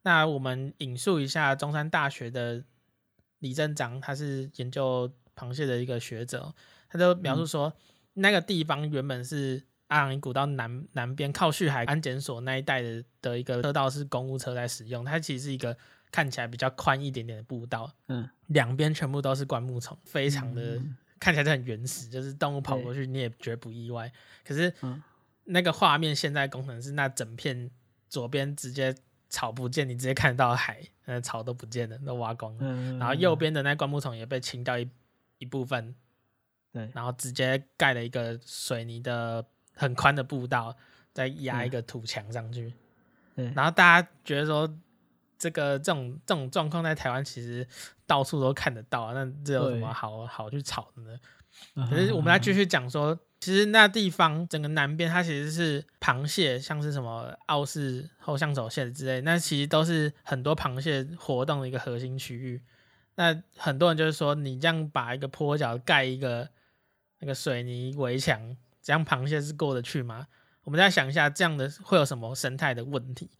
[0.00, 2.64] 那我们引述一下中山大学的
[3.40, 6.54] 李正章，他是研究螃蟹的一个学者。
[6.94, 7.72] 他就描述说，
[8.12, 15.04] 那个地方原本是阿朗壹古道南南边靠旭海安检所那一带的的一个车道，是公务车在使用。
[15.04, 15.76] 它其实是一个
[16.12, 20.80] 看起来比较宽一点点的步道，嗯，两边全部都是灌木丛，非常的
[21.18, 24.12] 看起来就很原始，就是动物跑过去你也绝不意外。
[24.46, 24.72] 可是
[25.46, 27.68] 那个画面现在工程是那整片
[28.08, 28.94] 左边直接
[29.28, 32.98] 草不见，你直接看得到海，那草都不见了，都挖光了。
[32.98, 34.88] 然后右边的那灌木丛也被清掉一
[35.38, 35.96] 一部分。
[36.74, 39.44] 对，然后直接盖了一个水泥的
[39.76, 40.76] 很宽的步道，
[41.12, 42.74] 再压一个土墙上去。
[43.36, 44.68] 嗯，然后大家觉得说，
[45.38, 47.64] 这个这种这种状况在台湾其实
[48.08, 51.16] 到处都看得到，那这有什么好好去吵的呢？
[51.88, 62.60] 可是我们来继续讲说，其实那地方整个南边它其实是螃蟹，像是什么澳式后向手蟹之类，那其实都是很多螃蟹活动的一个核心区域。
[63.14, 66.48] 那很多人就是说，你这样把一个坡脚盖一个。
[67.24, 70.28] 那个水泥围墙，这样螃蟹是过得去吗？
[70.62, 73.30] 我们再想一下，这样的会有什么生态的问题？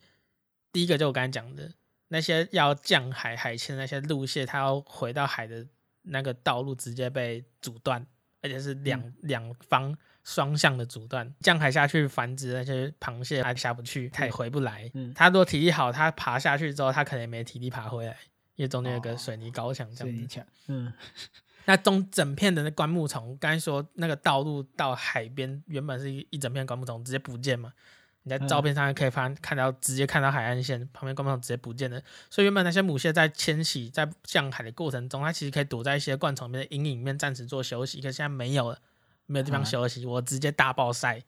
[0.71, 1.71] 第一个就我刚才讲的，
[2.07, 5.67] 那些要降海海迁的那些路蟹，它要回到海的
[6.01, 8.03] 那个道路直接被阻断，
[8.41, 11.31] 而且是两两、嗯、方双向的阻断。
[11.41, 14.89] 降海下去繁殖那些螃蟹它下不去，它也回不来。
[14.95, 18.17] 嗯，它如果体力好，它爬下去之后，它可能也没体力爬回来。
[18.55, 20.43] 因为中间有个水泥高墙，这样子。
[20.69, 20.91] 嗯。
[21.65, 27.73] 那中整片的那灌木丛，刚才说那个道路到海边原本是一一整片灌木丛，直接不见嘛？
[28.21, 32.01] 你在照片上可以发看到，直接看到海岸线旁边灌木丛直接不见了。
[32.29, 37.99] 所以原本那些母蟹在迁徙、在向海的过程中，它其实可以躲在一些灌丛里面的阴影里面暂时做休息。
[37.99, 38.79] 可是现在没有了，
[39.25, 41.23] 没有地方休息，我直接大暴晒，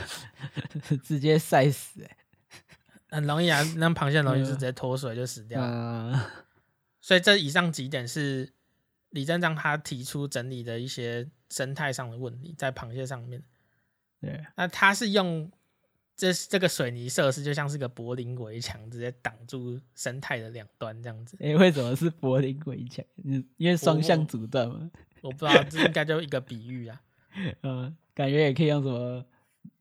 [1.02, 2.16] 直接晒死、欸，
[3.16, 3.62] 很容易啊！
[3.76, 6.30] 那螃蟹很容易就直接脱水就死掉了。
[7.00, 8.52] 所以这以上几点是。
[9.10, 13.42] 李正章他提出整理的一些生态上的问题，在螃蟹上面。
[14.20, 15.50] 对，那他是用
[16.16, 21.36] 这这个水泥设施，就像是个柏林围墙，直接挡住生态的两端这样子。
[21.40, 23.04] 哎、欸，为什么是柏林围墙？
[23.56, 24.90] 因为双向阻断嘛。
[25.22, 27.00] 我不知道，这应该就一个比喻啊。
[27.62, 29.24] 嗯，感觉也可以用什么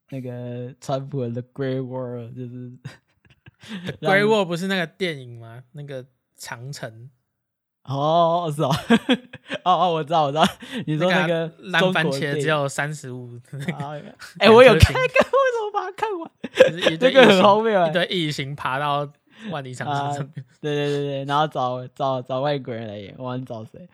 [0.10, 2.72] 那个川普的 The Great Wall，就是
[4.00, 5.64] Great Wall 不是那个电影吗？
[5.74, 7.10] 那个长城。
[7.88, 8.70] 哦，是哦，
[9.64, 10.46] 哦哦，我知道，我知道，
[10.86, 13.40] 你说那个烂番茄只有三十五，
[14.40, 16.30] 哎，我有看，看，为什么把它看完？
[17.00, 19.08] 这个很荒谬，一堆异形爬到
[19.52, 23.88] 万里长城上面，对对对对，然后找找找外国人来演，我忘找谁？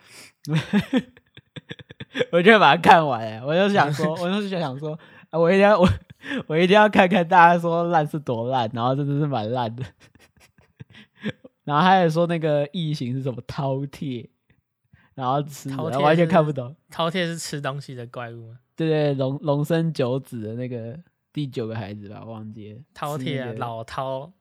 [2.31, 4.97] 我就把它看完，哎，我就想说， 我就想说，
[5.31, 5.87] 我一定要我
[6.47, 9.83] 我一定要看看大家说烂是多烂，然后真的是蛮烂的。
[11.63, 14.29] 然后他还说那个异形是什么饕餮，
[15.13, 16.75] 然后吃，然后完全看不懂。
[16.91, 18.59] 饕餮是吃东西的怪物吗？
[18.75, 20.99] 对对，龙龙生九子的那个
[21.31, 22.79] 第九个孩子吧，忘记了。
[22.93, 24.31] 饕餮啊，老饕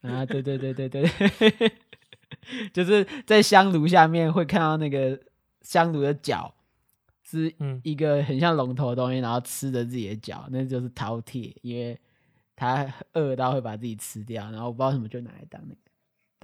[0.00, 1.72] 啊，对对对对对，
[2.72, 5.20] 就是在香炉下面会看到那个
[5.62, 6.54] 香炉的脚
[7.22, 11.98] 是一个很像龙头的东西，然后吃着自己的脚，那就是饕餮，因为
[12.56, 15.80] 他饿到会把自己吃掉，然后我不知道什么就拿来当那个。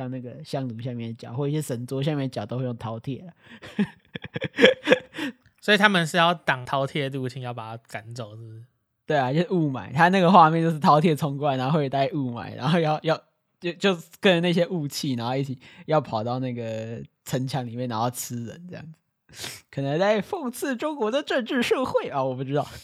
[0.02, 3.24] 当那个香炉下面的脚，或一些神桌下面的脚都会用饕餮，
[5.60, 8.64] 所以他们是要挡饕餮入侵，要把它赶走，是不是？
[9.06, 9.92] 对啊，就是雾霾。
[9.92, 13.16] 他那个画面就是饕餮冲过来，然后会带雾霾，然后要要
[13.60, 18.98] 就就跟着那些雾气，然后一起要跑到那个城墙里面，然后吃人这样子。
[19.70, 22.66] 可能在讽刺中国的政治社会啊，我不知道。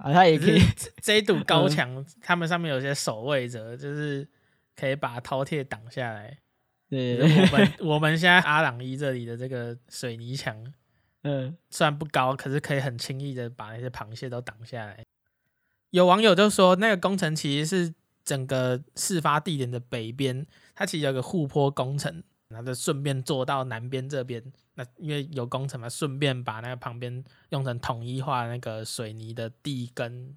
[0.00, 0.58] 啊，他也可以
[1.02, 4.26] 这一堵高墙，嗯、他们上面有些守卫者，就是
[4.74, 6.38] 可以把饕餮挡下来。
[6.88, 10.56] 对，我们 我们现在阿朗伊这里的这个水泥墙，
[11.22, 15.04] 嗯，虽然不高，可是可以很轻易的把那些螃蟹都挡下来。
[15.90, 22.22] 有网友就说，那个工程其实是整个事发地点的北边，它其实有个护坡工程。
[22.50, 24.42] 然后就顺便做到南边这边，
[24.74, 30.36] 那因为有工程嘛，顺便把那个旁边用成统一化那个水泥的地跟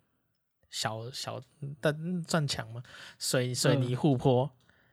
[0.69, 1.41] 小小
[1.81, 1.95] 的
[2.27, 2.83] 算墙嘛，
[3.17, 4.47] 水水泥护坡，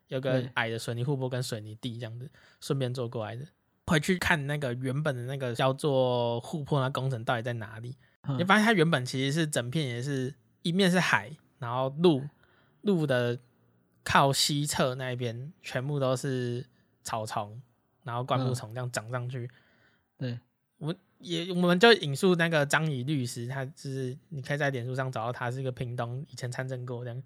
[0.08, 3.46] 有个矮的水泥护坡跟水泥地这样子，顺便做过来的。
[3.86, 7.98] 回去看那个原本的那个叫做护坡那工程到底在哪里？
[8.38, 12.22] 你发现它原本其实是整片也是一面是海，然后路
[12.80, 13.38] 路的
[14.02, 16.64] 靠西侧那边全部都是。
[17.02, 17.60] 草丛，
[18.04, 19.50] 然后灌木丛这样长上去。
[20.18, 20.40] 嗯、对，
[20.78, 27.22] 我也我们就引述那个张仪律师，他就是你可以在脸书上找到他，是一个屏东以前参政过这样。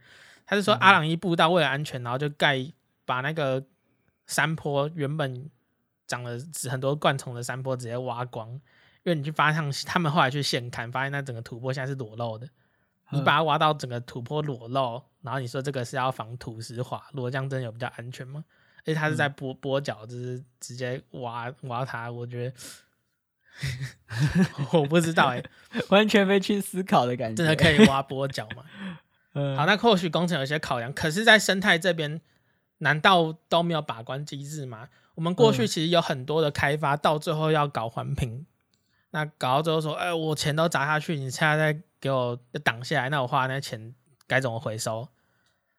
[0.46, 2.64] 他是说阿朗伊步道为了安全，然后就盖
[3.04, 3.64] 把那个
[4.26, 5.50] 山坡原本
[6.06, 6.38] 长了
[6.70, 8.60] 很多灌丛的山坡直接挖光，因
[9.04, 12.48] 为你去发现他们后来去现勘，发现那整个土坡现在是裸露的。
[13.10, 18.44] 你把它挖到整个土坡裸露，然后你说这个是要防土石滑落，这样真的有比较安全吗？
[18.84, 22.10] 而且他是在剥剥脚，就是直接挖挖它。
[22.10, 22.54] 我觉得
[24.72, 25.50] 我不知道哎、欸，
[25.90, 27.36] 完全没去思考的感觉。
[27.36, 28.64] 真的可以挖剥脚吗？
[29.34, 32.20] 嗯，好，那或许工程有些考量，可是，在生态这边，
[32.78, 34.88] 难道都没有把关机制吗？
[35.14, 38.46] 我们过去其实有很多的开发，到最后要搞环评，
[39.10, 43.94] 那搞到最后说，哎，我钱都砸下去，你现在再给我挡下来，那我花那钱
[44.26, 45.08] 该怎么回收？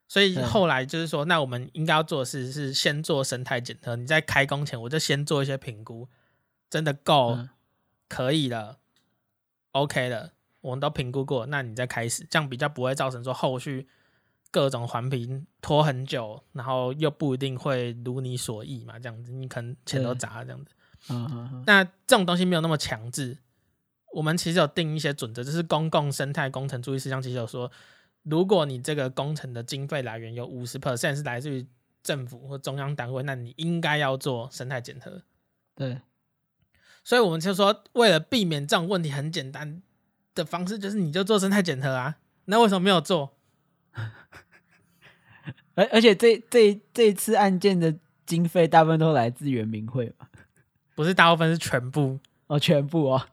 [0.08, 3.96] 所以后来就是说，那我们应该要做的事是先做生态检测。
[3.96, 6.08] 你在开工前，我就先做一些评估，
[6.70, 7.40] 真的够
[8.08, 8.78] 可以了
[9.72, 13.88] ，OK 了，我们都评估过，那你再开始，这样比较不会造成说后续
[14.52, 20.72] 各种环评拖很久，然后又不一定会如你所意嘛，这样子你可能钱都砸了这样子。
[21.10, 21.64] 嗯嗯嗯。
[21.66, 23.40] 那这种东西没有那么强制，
[24.14, 27.72] 我们其实有定一些准则，就是公共生态工程注意事项，其实有说。
[28.26, 31.66] 如果你这个工程的经费来源有五十 percent 是来自于
[32.04, 35.22] 政府或中央单位，那你应该要做生态检核。
[35.76, 36.02] 对，
[37.04, 39.82] 所以我们就说，为了避免这种问题，很简单
[40.34, 42.18] 的方式就是你就做生态检核啊。
[42.46, 43.38] 那为什么没有做？
[45.76, 50.30] 而而且这这这次案件的经费大部分都来自圆明会吧？
[50.96, 53.28] 不是大部分是全部哦，全部哦，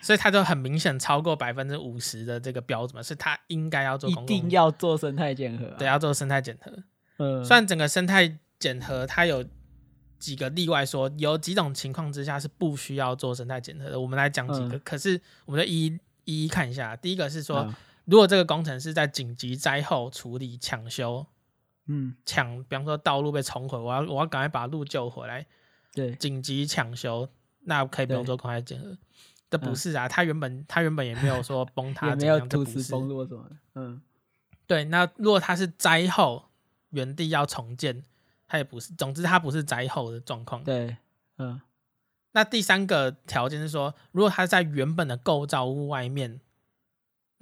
[0.00, 6.72] 所以他就很明显超过百分之五十的这个标准嘛，是他应该要做一定要做生态检核，啊，对，要做生态检核。
[7.18, 9.44] 嗯，虽然整个生态检核它有
[10.18, 16.96] 几个例外说，说有几种情况之下是不需要做生态检核的，我们来讲几个，嗯、可是我们就一一一一看一下。
[16.96, 21.26] 第一个是说，嗯、如果这个工程是在紧急灾后处理抢修。
[21.92, 25.44] 嗯，抢，比方说道路被冲毁，我要我要赶快把路救回来。
[25.92, 27.28] 对，紧急抢修，
[27.64, 28.96] 那可以不用做公开检核。
[29.50, 33.56] 这不是啊，他原本他原本也没有说崩 塌，也没有土石崩落什么的。
[33.74, 34.00] 嗯，
[34.66, 36.44] 对，那如果他是灾后
[36.90, 38.02] 原地要重建，
[38.46, 38.94] 他也不是。
[38.94, 40.62] 总之，他不是灾后的状况。
[40.64, 40.96] 对，
[41.38, 41.60] 嗯。
[42.32, 46.40] 那第三个条件是说，如果他在原本的构造物外面。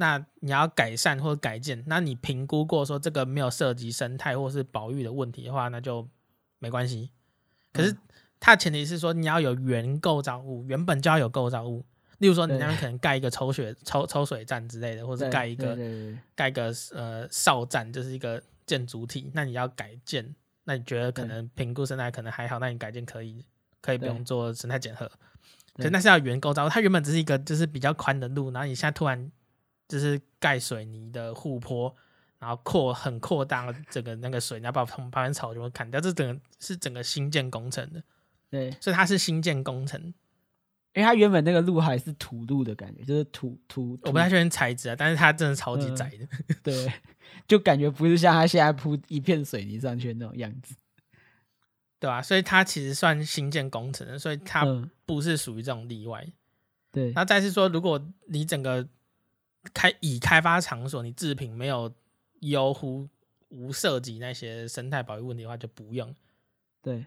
[0.01, 6.09] 那你要改善或者改建，那你评估过说这个没有涉及生态或是保育的问题的话，那就
[6.61, 7.11] 没关系。
[7.73, 7.97] 可是
[8.39, 11.85] 它的前提是说你要有原构造物，原本就要有构造物。
[12.19, 15.77] 例如说你那边可能盖一个抽水抽抽水站之类的，或者盖一个
[16.35, 19.31] 盖个呃哨站，就是一个建筑体。
[19.35, 23.45] 那你要改建，那你觉得可能评估生态可能还好，那你改建可以
[23.81, 25.11] 可以不用做生态检核。
[25.77, 29.31] 可是那是要原构造，它原本只是一个就是比较宽的路，然后你现在突然。
[29.91, 31.97] 就是盖水泥的护坡，
[32.39, 35.99] 然后扩很扩大整个那个水，你要把旁边草全部砍掉。
[35.99, 38.03] 这整个是整个新建工程的，
[38.51, 40.13] 对，所以它是新建工程，
[40.95, 44.09] 因为它原本那个路还是土路的感觉，就是土土，土。
[44.09, 46.93] 我不太确定材质啊，但是它真的超级窄的，嗯，对，
[47.47, 50.75] 就感觉不是像它现在铺一片水泥上去的那种样子，
[52.01, 52.23] 对吧，啊？
[52.23, 54.65] 所以它其实算新建工程的，所以它
[55.05, 56.25] 不是属于这种例外。
[56.27, 56.33] 嗯，
[56.91, 58.89] 对，那再是说，如果你整个
[59.75, 61.93] 开已开发场所，你制品没有
[62.41, 63.09] 优乎
[63.51, 66.15] 无涉及那些生态保育问题的话，就不用。
[66.83, 67.05] 对，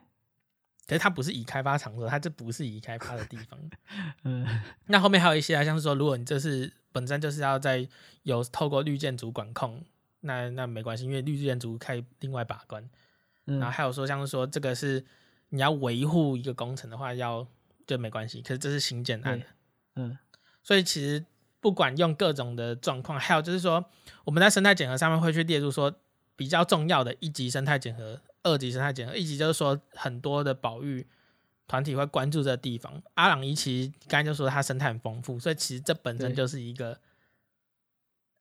[0.92, 3.58] 可是它不是已开发场所，它这不是已开发的地方。
[4.26, 4.46] 嗯，
[4.88, 7.88] 那后面还有一些啊，像是说，如果你这是本身就是要在
[8.24, 9.82] 有透过绿建筑管控，
[10.20, 12.84] 那那没关系，因为绿建筑可以另外把关。
[13.46, 15.06] 嗯，然后还有说，像是说这个是
[15.50, 17.48] 你要维护一个工程的话，要
[17.88, 18.42] 就没关系。
[18.42, 19.42] 可是这是新建案。
[19.96, 20.18] 嗯，
[20.62, 21.24] 所以其实。
[21.62, 23.86] 不管用各种的状况，还有就是说，
[24.26, 25.94] 我们在生态检核上面会去列入说
[26.36, 29.16] 比较重要的一级生态检核、二级生态检核。
[29.16, 31.08] 一级就是说很多的保育
[31.68, 33.02] 团体会关注这个地方。
[33.14, 37.00] 阿朗伊其实刚才就说它生态很丰富，所以其实这本身就是一个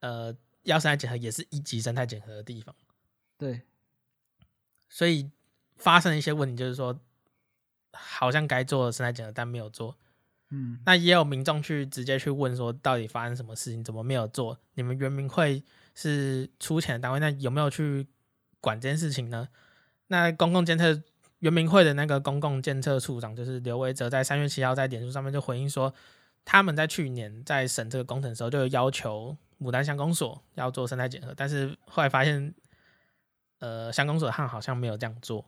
[0.00, 2.74] 呃要生态检核也是一级生态检核的地方。
[3.38, 3.62] 对，
[4.88, 5.30] 所以
[5.76, 6.98] 发生一些问题，就是说
[7.92, 9.96] 好像该做生态检核，但没有做。
[10.52, 14.58] 嗯，那也有民众去直接去问说，到底发生什么事情，怎么没有做？
[14.74, 15.62] 你们原民会
[15.94, 18.08] 是出钱的单位，那有没有去
[18.60, 19.48] 管这件事情呢？
[20.10, 21.00] 那公共监测
[21.38, 25.94] 原民会的那个公共监测处长就是刘维泽，在三月七号在脸书上面就回应说，
[26.44, 32.52] 他们在去年在审这个工程的时候，就有要求牡丹乡公所要做生态检核，但是后来发现，
[33.60, 35.44] 呃，乡公所他好像没有这样做。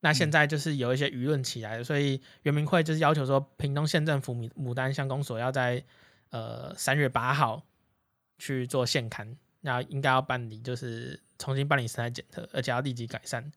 [0.00, 5.84] 那现在就是有一些舆论起来了，所以原民会就是要求说，屏东县政府牡牡丹乡公所要在
[6.30, 7.62] 呃三月八号
[8.38, 13.52] 去做现刊，那应该要办理就是重新办理生态检测，而且要立即改善。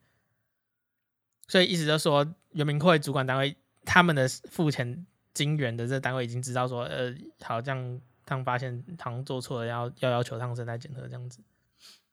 [1.47, 11.39] 所以意思就是说，原民会主管单位他们的付钱金源的这单位已经知道说，呃，好像他们发现他们做错了，要要要求他们生态检测这样子。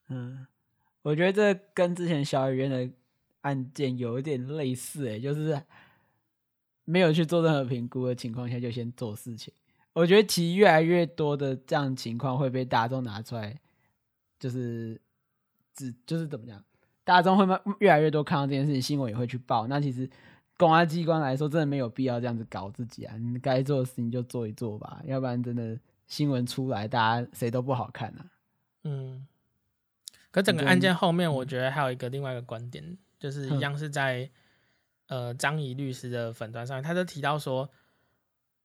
[0.09, 0.47] 嗯，
[1.03, 2.89] 我觉得这跟之前小雨院的。
[3.45, 5.63] 案件有一点类似，哎，就是
[6.87, 9.53] 没有去做任何评估的情况下就先做事情。
[9.93, 13.61] 我觉得其实越来越多的这样情况会被大众拿出来，
[14.39, 14.99] 就是
[15.75, 16.63] 只就是怎么讲，
[17.05, 19.67] 大众会慢越来越多看到这件事情，新闻也会去报。
[19.67, 20.09] 那其实
[20.57, 23.17] 公安机关来说，真的没有必要这样子搞自己啊！
[23.17, 28.27] 你该做的事情就做一做吧，要不然真的新闻出来，大家谁都不好看啊。
[28.85, 29.27] 嗯，
[30.31, 32.97] 可整个案件后面，我觉得还有一个另外一个观点。
[33.17, 34.29] 就是一样是在
[35.07, 37.71] 呃张仪律师的粉团上面，他就提到说，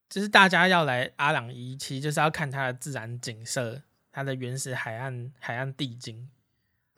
[0.10, 3.82] 就是大家要来阿朗伊，其实就是要看它的自然景色，
[4.12, 6.30] 它的原始海岸海岸地景。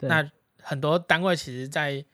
[0.08, 0.30] 那
[0.60, 2.04] 很多单位其实在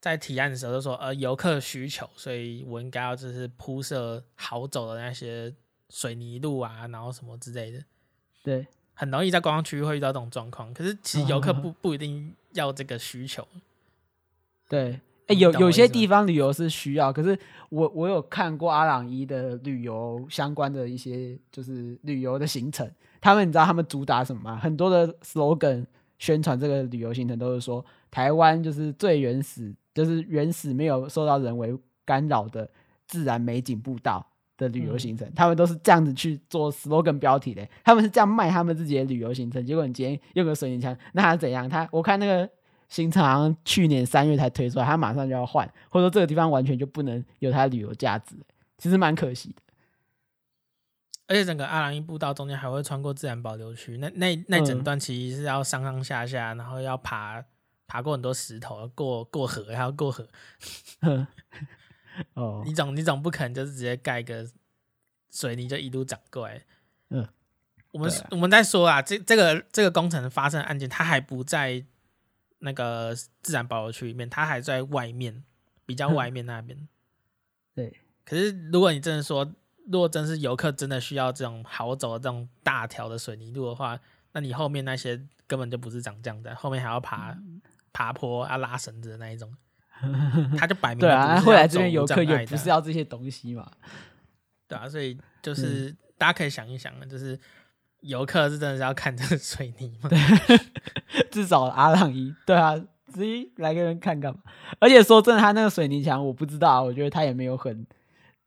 [0.00, 5.54] 在提案的时候都说，呃，游客需求，所以我应该要就是铺设好走的那些
[5.90, 7.84] 水泥路啊，然后什么之类的。
[8.42, 10.74] 对，很容易在观光区域会遇到这种状况。
[10.74, 13.46] 可是其实游客不不一定要这个需求。
[14.68, 14.94] 对，
[15.26, 24.56] 哎、欸，有有些地方旅游是需要，可是我我有看过阿朗伊的旅游相关的一些就是旅游的行程，他们你知道他们主打什么吗？
[24.56, 25.86] 很多的 slogan
[26.22, 32.70] 宣传这个旅游行程，都是说台湾就是最原始，就是原始没有受到人为干扰的
[33.08, 34.24] 自然美景步道
[34.56, 35.26] 的旅游行程。
[35.26, 39.66] 嗯、他们都是这样子去做 slogan 标题的，他们是这样卖他们自己的旅游行程。
[39.66, 41.68] 结果你今天用个水泥墙，那他怎样？
[41.68, 42.48] 他我看那个
[42.88, 48.36] 行程好像去年三月才推出来，他马上就要换，或者说这个地方完全就不能有它的旅游价值，
[48.78, 49.62] 其实蛮可惜的。
[51.28, 57.42] 而且整个阿朗伊步道中间还会穿过自然保留区，那那那整段其实是要上上下下，然后要爬
[57.86, 60.28] 爬过很多石头，过过河还要过河。
[62.34, 64.46] 哦， 你总你总不可能就是直接盖个
[65.30, 66.62] 水泥就一路长过来。
[67.08, 67.26] 嗯，
[67.92, 71.82] 我们、啊、我们在说啊，这这个这个工程发生的案件，它还不在
[72.58, 75.44] 那个自然保留区里面，它还在外面，
[75.86, 76.88] 比较外面那边。
[77.74, 79.50] 对，可是如果你真的说。
[79.90, 83.98] 如果真是游客真的需要这种好走的这种大条的水泥路的话，
[84.32, 87.36] 那你后面那些根本就不是长这样的，后面还要爬
[87.92, 89.52] 爬坡啊、拉绳子的那一种，
[90.56, 93.70] 他就摆明了对啊，会来这边游客也不是要这些东西嘛，
[94.68, 97.38] 对啊，所以就是、嗯、大家可以想一想啊，就是
[98.00, 100.08] 游客是真的是要看这个水泥吗？
[100.08, 100.18] 对，
[101.30, 102.76] 至少阿朗一，对啊，
[103.12, 104.40] 直接来个人看干嘛？
[104.78, 107.84] 而且说真的，他那个水泥墙我不知道，我觉得他也没有很。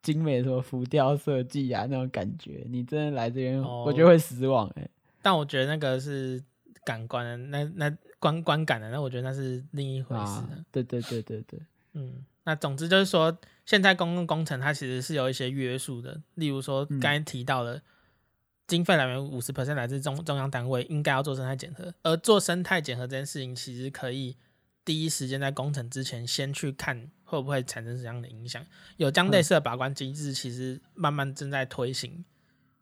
[0.06, 4.89] 精美的什么浮雕设计啊，那种感觉，你真的来这边，我觉得会失望哎、欸。
[5.24, 6.39] 但我觉得那个是
[6.84, 10.47] 感官的，那那观观感的，那我觉得那是另一回事、啊。
[10.72, 11.60] 对对对对对，
[11.93, 13.36] 嗯，那总之就是说，
[13.66, 17.82] 现在公共工程它其实是有一些约束的，例如说刚才提到的，
[18.68, 24.38] 经费来源五十 percent 来自中中央单位，应该要做生态检核，而做生态检核这件事情，其实可以
[24.86, 27.10] 第一时间在工程之前先去看。
[27.36, 28.66] 会不会产生什么样的影响？
[28.98, 32.24] 有这样类似的把关机制，其实慢慢正在推行。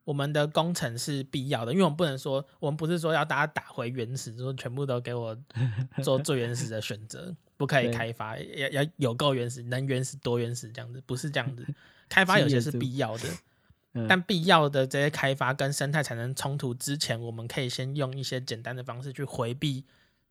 [0.05, 5.37] 我们的工程是必要的，因为我们不能说，我们不是说要大家打回原始，说全部都给我
[6.03, 11.65] 做最原始的选择，不可以开发，要要有够原始，能原始多原始这样子，不是这样子。
[12.09, 13.29] 开发有些是必要的，
[14.09, 19.85] 但必要的这些开发跟生态产生冲突之前，我们可以先用一些简单的方式去回避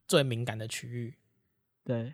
[0.06, 1.14] 最敏感的区域。
[1.82, 2.12] 对。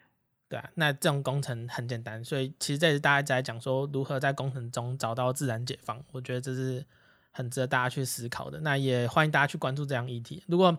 [0.48, 6.82] 对啊，那这种工程很简单，所以其实这是大家在讲说如何在工程中找到自然解放，我觉得这是
[7.30, 8.58] 很值得大家去思考的。
[8.60, 10.42] 那也欢迎大家去关注这样议题。
[10.46, 10.72] 如果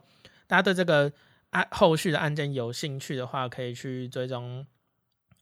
[0.47, 1.13] 大家对这个
[1.51, 4.65] 案后续的案件有兴趣的话，可以去追踪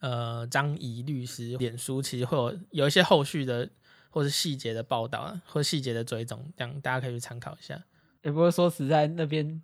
[0.01, 3.69] 呃张怡律师脸书，其实会有有一些后续的
[4.09, 7.81] 或是细节的报道啊或细节的追踪，这样大家可以去参考一下。
[8.23, 9.61] 也不过说实在那边。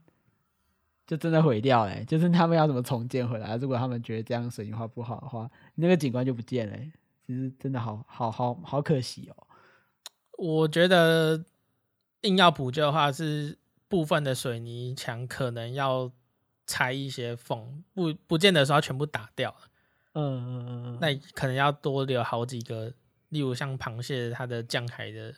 [1.06, 3.58] 就真的毁掉嘞、欸，就是他们要怎么重建回来？
[3.58, 6.92] 如果他们觉得这样水泥化不好的话，那个景观就不见了、欸。
[7.28, 9.48] 其实真的好好好好可惜哦。
[10.38, 11.44] 我觉得
[12.22, 13.58] 硬要补救的话，是
[13.90, 16.10] 部分的水泥墙可能要
[16.66, 19.54] 拆一些缝，不不见得说要全部打掉。
[20.14, 22.94] 嗯嗯嗯，那可能要多留好几个，
[23.28, 25.34] 例如像螃蟹它的降海的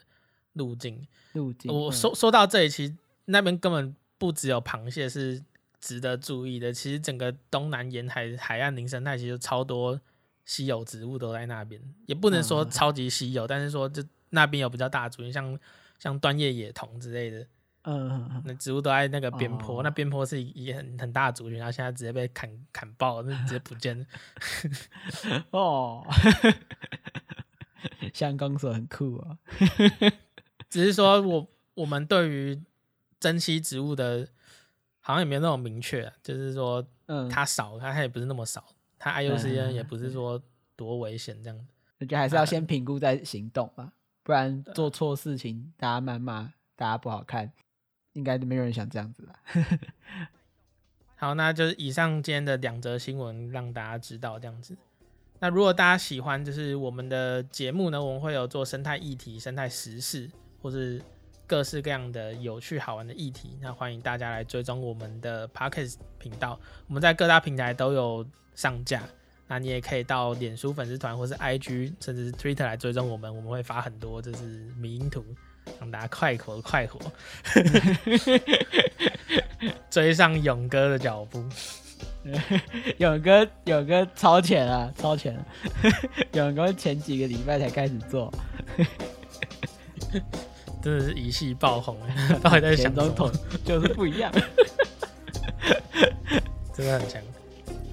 [0.54, 1.08] 路径。
[1.34, 1.74] 路径。
[1.74, 2.96] 我说说到这里，其实
[3.26, 5.44] 那边根本不只有螃蟹是。
[5.80, 10.00] 值得注意的，其实整个东南沿海海岸林生态其实超多
[10.46, 15.60] 稀有植物都在那边，也不能说超级稀有，嗯、但是说就那边有比较大的族群，像
[16.00, 17.48] 像端叶野桐之类的，
[17.84, 24.06] 嗯，那植物都在那个边坡，哦、那边坡是一很很大的族群，然后现在直接被砍砍爆，那直接不见了。
[25.52, 26.06] 哦，
[28.14, 29.38] 香港所很酷啊，
[30.70, 32.62] 只是说我我们对于
[33.20, 34.30] 珍稀植物的。
[35.08, 38.66] 好像也没有那么明确，就是说，嗯，它少，它它也不是那么少，
[38.98, 40.42] 它 IUCN 也不是说
[40.76, 41.72] 多危险这样子。
[42.00, 43.94] 我觉得还是要先评估再行动吧，
[44.24, 47.54] 不然做错事情，大家谩骂，大家不好看，
[48.14, 49.40] 应该都没有人想这样子吧。
[51.18, 54.76] 好，那就是以上今天的两则新闻，让大家知道这样子。
[55.40, 60.32] 那如果大家喜欢，就是我们的节目呢，我们会有做生态议题、生态时事，
[60.64, 61.00] 或是。
[61.48, 66.60] 各式各样的有趣好玩的议题，那欢迎大家来追踪我们的 Podcast 频道。
[66.88, 68.26] 我们在各大平台都有
[68.56, 69.04] 上架，
[69.48, 73.34] 那你也可以到脸书粉丝团或是 IG 甚至是 Twitter 来追踪我们。
[73.34, 74.44] 我们会发很多就是
[74.78, 75.24] 迷因图，
[75.80, 77.00] 让大家快活快活，
[79.92, 81.44] 追上勇哥的脚步。
[82.98, 85.38] 勇哥，勇哥超前啊，超前！
[86.34, 88.34] 勇哥前几个礼拜才开始做。
[90.86, 91.98] 真的是一系爆红，
[92.44, 93.32] 到底在想什么？
[93.66, 94.32] 就是不一样，
[96.76, 97.20] 真的很强。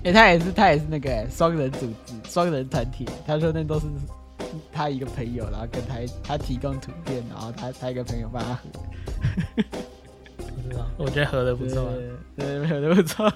[0.04, 3.08] 哎、欸，他也是，他也是那个双人组织、双人团体。
[3.26, 3.86] 他说那都是
[4.70, 8.62] 他一个朋友，然后跟他他提供图片，然后他他一个朋友帮他合。
[10.98, 11.90] 我觉得合的不错，
[12.36, 13.32] 对，合的不错。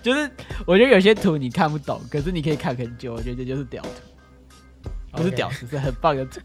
[0.00, 0.30] 就是
[0.64, 3.14] 我觉得有些图你看不懂，可是你可以看很久。
[3.14, 6.40] 我觉得这就是屌图，不是屌图，是很棒的图。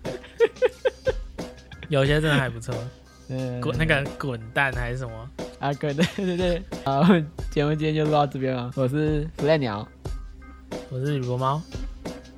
[1.89, 2.75] 有些真的还不错。
[3.29, 5.29] 嗯滚那个滚蛋还是什么
[5.59, 5.73] 啊？
[5.73, 6.63] 滚蛋， 对对对。
[6.85, 7.03] 好，
[7.51, 8.71] 节目今天就录到这边了。
[8.75, 9.85] 我是福袋鸟，
[10.89, 11.61] 我是雨果猫。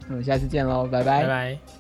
[0.08, 1.79] 我们下次见喽，拜拜，拜拜。